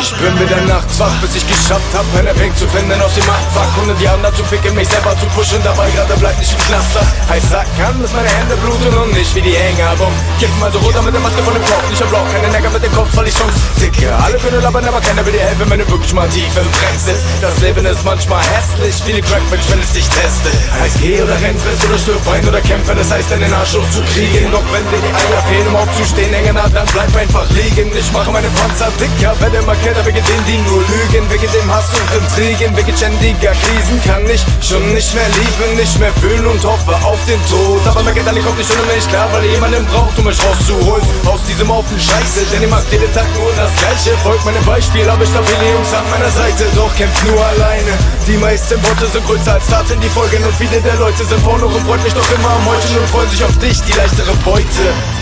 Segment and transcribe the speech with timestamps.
[0.00, 3.22] Ich bin wieder nachts wach, bis ich geschafft hab, einen Weg zu finden aus dem
[3.22, 3.70] Abfuck.
[3.86, 7.00] 100 Jahren dazu ficken, mich selber zu pushen, dabei gerade bleibt nicht im Cluster.
[7.28, 10.18] Heiß sagen kann, dass meine Hände bluten und nicht wie die Hängerbomben.
[10.40, 12.82] Kiffen also runter mit der Maske von dem Block, nicht am Block, keine Necker mit
[12.82, 14.10] dem Kopf, weil ich Songs ticke.
[14.10, 16.98] Alle können labern, aber keiner will dir helfen, wenn du wirklich mal tief im Dreck
[16.98, 17.24] sitzt.
[17.40, 20.58] Das Leben ist manchmal hässlich, viele Crackbacks, wenn es dich testet.
[20.82, 24.50] Heißt geh oder rennst, willst oder stirb, wein oder kämpfe, das heißt deinen Arsch hochzukriegen.
[24.50, 27.90] Doch wenn dir die Eier fehlen, um aufzustehen, hängen an, dann bleib einfach liegen.
[27.94, 31.68] Ich mache meine Panzer dicker, werde immer kälter, wegen denen, die nur lügen, wegen dem
[31.72, 36.46] Hass und Intrigen, wegen ständiger Krisen kann ich schon nicht mehr lieben, nicht mehr fühlen
[36.46, 37.84] und hoffe auf den Tod.
[37.86, 41.42] Aber Gedanke kommt nicht ohne mich klar, weil ihr jemanden braucht, um mich rauszuholen aus
[41.44, 42.46] diesem Haufen Scheiße.
[42.52, 45.92] Denn ihr macht jeden Tag nur das Gleiche, folgt meinem Beispiel, habe ich stabile Jungs
[45.92, 47.92] an meiner Seite, doch kämpft nur alleine.
[48.26, 51.66] Die meisten Worte sind größer als Taten, die folgen und viele der Leute sind vorne
[51.66, 55.19] und freut mich doch immer am Heucheln und freuen sich auf dich, die leichtere Beute.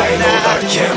[0.00, 0.88] Ορατή,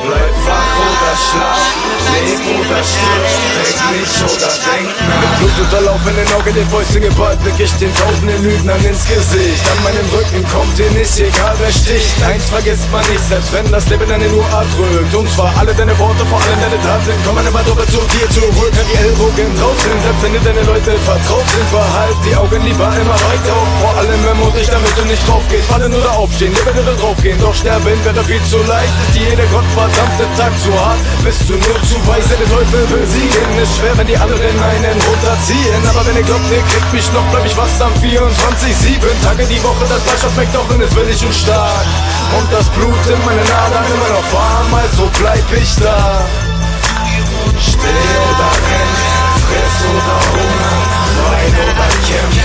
[0.00, 4.53] μπλεύω τα κόμματα, λεφτά ορατή, λεφτά ορατή, λεφτά ορατή,
[5.56, 5.94] denk nach.
[6.04, 9.62] Mit blutunterlaufenden Augen, den Fäusten geballt, blick ich den tausenden Lügnern ins Gesicht.
[9.70, 12.22] An meinem Rücken kommt dir nicht egal, wer sticht.
[12.22, 15.14] Eins vergisst man nicht, selbst wenn das Leben eine nur drückt.
[15.14, 18.72] Und zwar alle deine Worte, vor allem deine Taten, kommen immer doppelt zu dir zurück.
[18.72, 22.90] Wenn die Ellbogen draußen, selbst wenn dir deine Leute vertraut sind, behalt die Augen lieber
[22.98, 23.68] immer weit auf.
[23.80, 25.68] Vor allem wenn mutig, damit du nicht drauf gehst.
[25.70, 27.38] Fallen oder aufstehen, leben oder draufgehen.
[27.40, 30.98] Doch sterben wäre viel zu leicht, ist jeder gottverdammte Tag zu hart.
[31.22, 31.73] Nur zu weise,
[32.44, 33.58] der Teufel will siegen.
[33.58, 35.82] Ist schwer, wenn die anderen einen runterziehen.
[35.88, 39.84] Aber wenn ihr glaubt, ihr kriegt mich noch, bleib ich wachsam 24-7 Tage die Woche,
[39.88, 41.86] das Fleisch auf McDochen ist willig und stark.
[42.38, 46.26] Und das Blut in meinen Adern immer noch warm, also bleib ich da.
[47.60, 48.94] Steh oder renn,
[49.44, 50.76] friss oder Hunger,
[51.24, 52.44] wein oder kämpf.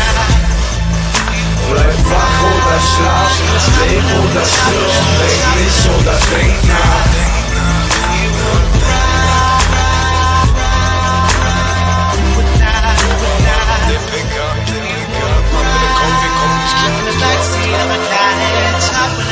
[1.71, 3.33] Bleib wach oder schlaf,
[3.79, 6.78] leb oder stirb, denk nicht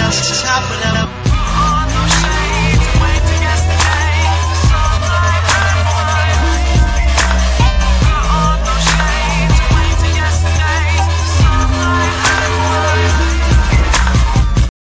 [0.08, 1.17] else is happening.